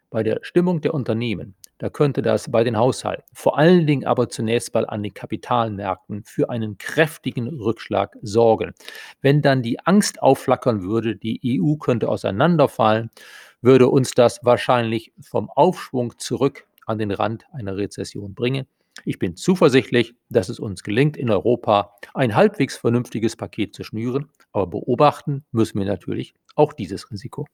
bei 0.10 0.24
der 0.24 0.40
Stimmung 0.44 0.82
der 0.82 0.94
Unternehmen, 0.94 1.56
da 1.80 1.90
könnte 1.90 2.22
das 2.22 2.50
bei 2.50 2.64
den 2.64 2.78
Haushalten, 2.78 3.24
vor 3.34 3.58
allen 3.58 3.88
Dingen 3.88 4.06
aber 4.06 4.30
zunächst 4.30 4.74
mal 4.74 4.86
an 4.86 5.04
den 5.04 5.14
Kapitalmärkten 5.14 6.24
für 6.24 6.50
einen 6.50 6.78
kräftigen 6.78 7.48
Rückschlag 7.48 8.16
sorgen. 8.22 8.74
Wenn 9.22 9.42
dann 9.42 9.64
die 9.64 9.80
Angst 9.80 10.22
aufflackern 10.22 10.84
würde, 10.84 11.16
die 11.16 11.60
EU 11.60 11.76
könnte 11.76 12.10
auseinanderfallen, 12.10 13.10
würde 13.62 13.88
uns 13.88 14.12
das 14.12 14.46
wahrscheinlich 14.46 15.14
vom 15.22 15.50
Aufschwung 15.50 16.18
zurück 16.20 16.66
an 16.86 17.00
den 17.00 17.12
Rand 17.12 17.46
einer 17.52 17.76
Rezession 17.76 18.34
bringen. 18.34 18.68
Ich 19.06 19.20
bin 19.20 19.36
zuversichtlich, 19.36 20.16
dass 20.30 20.50
es 20.50 20.60
uns 20.60 20.84
gelingt, 20.84 21.18
in 21.18 21.30
Europa 21.30 21.96
ein 22.14 22.36
halbwegs 22.36 22.78
vernünftiges 22.78 23.36
Paket 23.36 23.76
zu 23.76 23.84
schnüren, 23.84 24.30
aber 24.52 24.68
beobachten 24.68 25.44
müssen 25.52 25.80
wir 25.80 25.86
natürlich 25.86 26.34
auch 26.56 26.74
dieses 26.74 27.12
Risiko. 27.12 27.48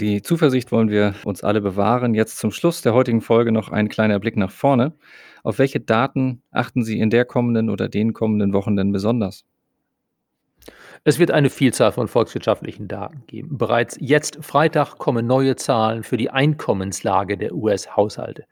Die 0.00 0.22
Zuversicht 0.22 0.70
wollen 0.70 0.90
wir 0.90 1.16
uns 1.24 1.42
alle 1.42 1.60
bewahren. 1.60 2.14
Jetzt 2.14 2.38
zum 2.38 2.52
Schluss 2.52 2.82
der 2.82 2.94
heutigen 2.94 3.20
Folge 3.20 3.50
noch 3.50 3.68
ein 3.70 3.88
kleiner 3.88 4.20
Blick 4.20 4.36
nach 4.36 4.52
vorne. 4.52 4.96
Auf 5.42 5.58
welche 5.58 5.80
Daten 5.80 6.42
achten 6.52 6.84
Sie 6.84 7.00
in 7.00 7.10
der 7.10 7.24
kommenden 7.24 7.68
oder 7.68 7.88
den 7.88 8.12
kommenden 8.12 8.52
Wochen 8.52 8.76
denn 8.76 8.92
besonders? 8.92 9.44
Es 11.04 11.18
wird 11.18 11.30
eine 11.30 11.50
Vielzahl 11.50 11.92
von 11.92 12.08
volkswirtschaftlichen 12.08 12.88
Daten 12.88 13.22
geben. 13.26 13.58
Bereits 13.58 13.96
jetzt 14.00 14.38
Freitag 14.40 14.98
kommen 14.98 15.26
neue 15.26 15.56
Zahlen 15.56 16.02
für 16.02 16.16
die 16.16 16.30
Einkommenslage 16.30 17.38
der 17.38 17.54
US-Haushalte. 17.54 18.44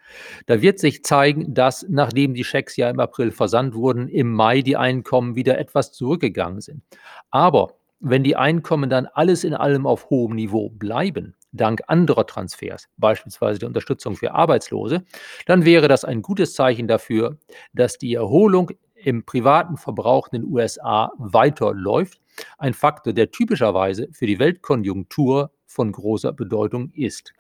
Da 0.47 0.62
wird 0.62 0.79
sich 0.79 1.05
zeigen, 1.05 1.55
dass 1.55 1.87
nachdem 1.88 2.35
die 2.35 2.45
Schecks 2.45 2.76
ja 2.76 2.88
im 2.88 3.00
April 3.00 3.31
versandt 3.31 3.75
wurden, 3.75 4.09
im 4.09 4.33
Mai 4.33 4.62
die 4.62 4.76
Einkommen 4.76 5.35
wieder 5.35 5.59
etwas 5.59 5.93
zurückgegangen 5.93 6.61
sind. 6.61 6.83
Aber 7.31 7.75
wenn 8.00 8.23
die 8.23 8.37
Einkommen 8.37 8.91
dann 8.91 9.07
alles 9.07 9.43
in 9.43 9.55
allem 9.55 9.87
auf 9.87 10.11
hohem 10.11 10.35
Niveau 10.37 10.69
bleiben, 10.69 11.35
dank 11.53 11.83
anderer 11.87 12.26
Transfers, 12.26 12.88
beispielsweise 12.99 13.59
der 13.59 13.69
Unterstützung 13.69 14.17
für 14.17 14.33
Arbeitslose, 14.33 15.05
dann 15.47 15.65
wäre 15.65 15.88
das 15.88 16.05
ein 16.05 16.23
gutes 16.23 16.55
Zeichen 16.55 16.88
dafür, 16.88 17.38
dass 17.73 17.99
die 17.99 18.15
Erholung 18.15 18.71
im 18.95 19.25
privaten 19.25 19.76
Verbrauch 19.76 20.29
in 20.31 20.43
den 20.43 20.53
USA 20.53 21.12
weiterläuft. 21.19 22.21
Ein 22.59 22.75
Faktor, 22.75 23.12
der 23.12 23.31
typischerweise 23.31 24.09
für 24.12 24.26
die 24.26 24.38
Weltkonjunktur 24.38 25.50
von 25.66 25.93
großer 25.93 26.33
Bedeutung 26.33 26.90
ist. 26.90 27.33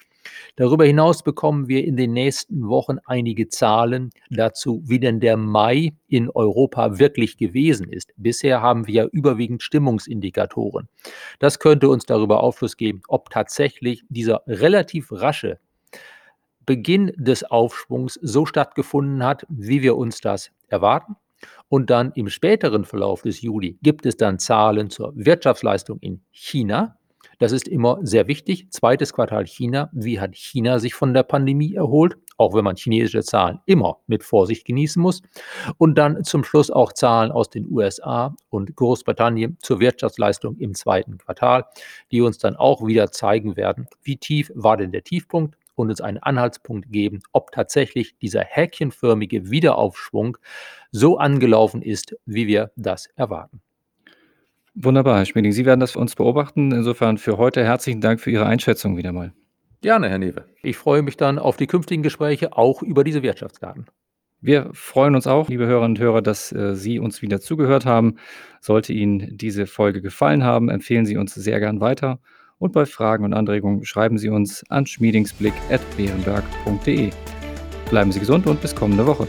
Darüber 0.56 0.84
hinaus 0.84 1.22
bekommen 1.22 1.68
wir 1.68 1.84
in 1.84 1.96
den 1.96 2.12
nächsten 2.12 2.68
Wochen 2.68 2.98
einige 3.06 3.48
Zahlen 3.48 4.10
dazu, 4.30 4.82
wie 4.84 4.98
denn 4.98 5.20
der 5.20 5.36
Mai 5.36 5.92
in 6.08 6.30
Europa 6.30 6.98
wirklich 6.98 7.36
gewesen 7.36 7.88
ist. 7.88 8.12
Bisher 8.16 8.60
haben 8.60 8.86
wir 8.86 8.94
ja 8.94 9.04
überwiegend 9.06 9.62
Stimmungsindikatoren. 9.62 10.88
Das 11.38 11.58
könnte 11.58 11.88
uns 11.88 12.06
darüber 12.06 12.42
Aufschluss 12.42 12.76
geben, 12.76 13.02
ob 13.08 13.30
tatsächlich 13.30 14.02
dieser 14.08 14.42
relativ 14.46 15.12
rasche 15.12 15.58
Beginn 16.64 17.12
des 17.16 17.44
Aufschwungs 17.44 18.18
so 18.20 18.44
stattgefunden 18.44 19.22
hat, 19.22 19.46
wie 19.48 19.82
wir 19.82 19.96
uns 19.96 20.20
das 20.20 20.50
erwarten. 20.68 21.14
Und 21.68 21.90
dann 21.90 22.12
im 22.14 22.28
späteren 22.28 22.84
Verlauf 22.84 23.22
des 23.22 23.40
Juli 23.40 23.78
gibt 23.82 24.06
es 24.06 24.16
dann 24.16 24.38
Zahlen 24.38 24.90
zur 24.90 25.12
Wirtschaftsleistung 25.16 25.98
in 26.00 26.22
China. 26.30 26.96
Das 27.38 27.52
ist 27.52 27.68
immer 27.68 27.98
sehr 28.02 28.28
wichtig. 28.28 28.70
Zweites 28.70 29.12
Quartal 29.12 29.46
China. 29.46 29.90
Wie 29.92 30.20
hat 30.20 30.34
China 30.34 30.78
sich 30.78 30.94
von 30.94 31.12
der 31.12 31.22
Pandemie 31.22 31.74
erholt? 31.74 32.16
Auch 32.38 32.54
wenn 32.54 32.64
man 32.64 32.76
chinesische 32.76 33.22
Zahlen 33.22 33.60
immer 33.66 33.98
mit 34.06 34.22
Vorsicht 34.22 34.64
genießen 34.64 35.00
muss. 35.00 35.22
Und 35.76 35.96
dann 35.96 36.24
zum 36.24 36.44
Schluss 36.44 36.70
auch 36.70 36.92
Zahlen 36.92 37.30
aus 37.30 37.50
den 37.50 37.66
USA 37.70 38.34
und 38.48 38.74
Großbritannien 38.76 39.58
zur 39.60 39.80
Wirtschaftsleistung 39.80 40.56
im 40.56 40.74
zweiten 40.74 41.18
Quartal, 41.18 41.64
die 42.10 42.20
uns 42.20 42.38
dann 42.38 42.56
auch 42.56 42.86
wieder 42.86 43.10
zeigen 43.10 43.56
werden, 43.56 43.86
wie 44.02 44.16
tief 44.16 44.50
war 44.54 44.76
denn 44.76 44.92
der 44.92 45.04
Tiefpunkt 45.04 45.56
und 45.76 45.90
uns 45.90 46.00
einen 46.00 46.18
Anhaltspunkt 46.18 46.90
geben, 46.90 47.20
ob 47.32 47.52
tatsächlich 47.52 48.18
dieser 48.18 48.42
häkchenförmige 48.42 49.50
Wiederaufschwung 49.50 50.36
so 50.90 51.18
angelaufen 51.18 51.82
ist, 51.82 52.16
wie 52.26 52.48
wir 52.48 52.72
das 52.76 53.06
erwarten. 53.14 53.60
Wunderbar, 54.74 55.18
Herr 55.18 55.24
Schmieding. 55.24 55.52
Sie 55.52 55.64
werden 55.64 55.80
das 55.80 55.92
für 55.92 56.00
uns 56.00 56.14
beobachten. 56.14 56.72
Insofern 56.72 57.16
für 57.16 57.38
heute 57.38 57.64
herzlichen 57.64 58.00
Dank 58.00 58.20
für 58.20 58.30
Ihre 58.30 58.46
Einschätzung 58.46 58.96
wieder 58.96 59.12
mal. 59.12 59.32
Gerne, 59.80 60.08
Herr 60.08 60.18
Newe. 60.18 60.44
Ich 60.62 60.76
freue 60.76 61.02
mich 61.02 61.16
dann 61.16 61.38
auf 61.38 61.56
die 61.56 61.66
künftigen 61.66 62.02
Gespräche 62.02 62.56
auch 62.56 62.82
über 62.82 63.04
diese 63.04 63.22
Wirtschaftsdaten. 63.22 63.86
Wir 64.40 64.70
freuen 64.74 65.14
uns 65.14 65.26
auch, 65.26 65.48
liebe 65.48 65.66
Hörerinnen 65.66 65.96
und 65.96 65.98
Hörer, 65.98 66.22
dass 66.22 66.52
äh, 66.52 66.74
Sie 66.74 66.98
uns 66.98 67.22
wieder 67.22 67.40
zugehört 67.40 67.86
haben. 67.86 68.16
Sollte 68.60 68.92
Ihnen 68.92 69.36
diese 69.38 69.66
Folge 69.66 70.02
gefallen 70.02 70.44
haben, 70.44 70.68
empfehlen 70.68 71.06
Sie 71.06 71.16
uns 71.16 71.34
sehr 71.34 71.58
gern 71.58 71.80
weiter. 71.80 72.20
Und 72.58 72.72
bei 72.72 72.86
Fragen 72.86 73.24
und 73.24 73.34
Anregungen 73.34 73.84
schreiben 73.84 74.18
Sie 74.18 74.30
uns 74.30 74.64
an 74.70 74.86
schmiedingsblick.beerenberg.de. 74.86 77.10
Bleiben 77.90 78.12
Sie 78.12 78.20
gesund 78.20 78.46
und 78.46 78.62
bis 78.62 78.74
kommende 78.74 79.06
Woche. 79.06 79.28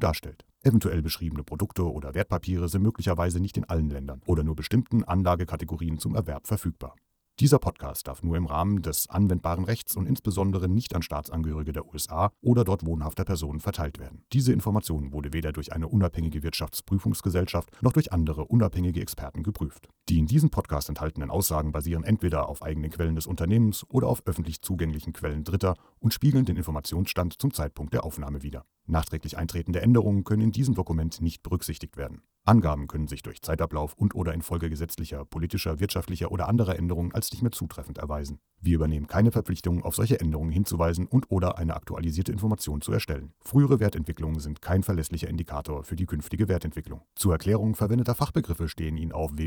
darstellt. 0.03 0.45
Eventuell 0.63 1.01
beschriebene 1.01 1.43
Produkte 1.43 1.91
oder 1.91 2.13
Wertpapiere 2.13 2.67
sind 2.69 2.83
möglicherweise 2.83 3.39
nicht 3.39 3.57
in 3.57 3.63
allen 3.63 3.89
Ländern 3.89 4.21
oder 4.25 4.43
nur 4.43 4.55
bestimmten 4.55 5.03
Anlagekategorien 5.03 5.97
zum 5.97 6.15
Erwerb 6.15 6.47
verfügbar. 6.47 6.95
Dieser 7.39 7.57
Podcast 7.57 8.07
darf 8.07 8.21
nur 8.21 8.37
im 8.37 8.45
Rahmen 8.45 8.83
des 8.83 9.09
anwendbaren 9.09 9.63
Rechts 9.63 9.95
und 9.95 10.05
insbesondere 10.05 10.69
nicht 10.69 10.95
an 10.95 11.01
Staatsangehörige 11.01 11.71
der 11.71 11.87
USA 11.87 12.31
oder 12.41 12.63
dort 12.63 12.85
wohnhafter 12.85 13.23
Personen 13.23 13.59
verteilt 13.59 13.97
werden. 13.97 14.23
Diese 14.31 14.53
Information 14.53 15.11
wurde 15.11 15.33
weder 15.33 15.51
durch 15.51 15.73
eine 15.73 15.87
unabhängige 15.87 16.43
Wirtschaftsprüfungsgesellschaft 16.43 17.71
noch 17.81 17.93
durch 17.93 18.13
andere 18.13 18.45
unabhängige 18.45 19.01
Experten 19.01 19.41
geprüft. 19.41 19.87
Die 20.11 20.19
in 20.19 20.27
diesem 20.27 20.49
Podcast 20.49 20.89
enthaltenen 20.89 21.31
Aussagen 21.31 21.71
basieren 21.71 22.03
entweder 22.03 22.49
auf 22.49 22.63
eigenen 22.63 22.91
Quellen 22.91 23.15
des 23.15 23.27
Unternehmens 23.27 23.85
oder 23.87 24.07
auf 24.07 24.23
öffentlich 24.25 24.61
zugänglichen 24.61 25.13
Quellen 25.13 25.45
Dritter 25.45 25.75
und 25.99 26.13
spiegeln 26.13 26.43
den 26.43 26.57
Informationsstand 26.57 27.39
zum 27.39 27.53
Zeitpunkt 27.53 27.93
der 27.93 28.03
Aufnahme 28.03 28.43
wider. 28.43 28.65
Nachträglich 28.87 29.37
eintretende 29.37 29.79
Änderungen 29.79 30.25
können 30.25 30.41
in 30.41 30.51
diesem 30.51 30.75
Dokument 30.75 31.21
nicht 31.21 31.43
berücksichtigt 31.43 31.95
werden. 31.95 32.23
Angaben 32.43 32.87
können 32.87 33.07
sich 33.07 33.21
durch 33.21 33.41
Zeitablauf 33.41 33.93
und/oder 33.93 34.33
infolge 34.33 34.69
gesetzlicher, 34.69 35.25
politischer, 35.25 35.79
wirtschaftlicher 35.79 36.31
oder 36.31 36.49
anderer 36.49 36.75
Änderungen 36.75 37.13
als 37.13 37.31
nicht 37.31 37.43
mehr 37.43 37.51
zutreffend 37.51 37.99
erweisen. 37.99 38.39
Wir 38.59 38.75
übernehmen 38.75 39.05
keine 39.05 39.31
Verpflichtung, 39.31 39.83
auf 39.83 39.95
solche 39.95 40.19
Änderungen 40.19 40.51
hinzuweisen 40.51 41.05
und/oder 41.05 41.59
eine 41.59 41.75
aktualisierte 41.75 42.31
Information 42.31 42.81
zu 42.81 42.91
erstellen. 42.91 43.33
Frühere 43.41 43.79
Wertentwicklungen 43.79 44.39
sind 44.39 44.61
kein 44.61 44.81
verlässlicher 44.81 45.29
Indikator 45.29 45.83
für 45.83 45.95
die 45.95 46.07
künftige 46.07 46.47
Wertentwicklung. 46.47 47.01
Zur 47.15 47.33
Erklärung 47.33 47.75
verwendeter 47.75 48.15
Fachbegriffe 48.15 48.67
stehen 48.67 48.97
Ihnen 48.97 49.11
auf 49.11 49.37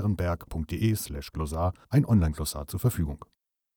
www.bärenberg.de/glossar 0.00 1.74
ein 1.88 2.04
Online-Glossar 2.04 2.66
zur 2.66 2.80
Verfügung 2.80 3.24